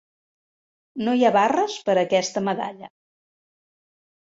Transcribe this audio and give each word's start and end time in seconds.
No 1.07 1.13
hi 1.19 1.25
ha 1.27 1.31
barres 1.35 1.77
per 1.91 1.97
a 1.97 2.05
aquesta 2.07 2.45
medalla. 2.51 2.93